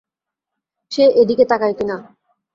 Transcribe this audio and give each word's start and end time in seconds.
সে 0.91 1.03
এদিকে 1.21 1.45
তাকায় 1.45 1.75
কিনা। 1.77 1.97